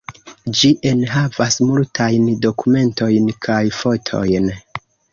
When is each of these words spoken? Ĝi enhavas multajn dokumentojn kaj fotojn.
Ĝi 0.59 0.71
enhavas 0.91 1.59
multajn 1.69 2.25
dokumentojn 2.49 3.31
kaj 3.49 3.63
fotojn. 3.85 4.55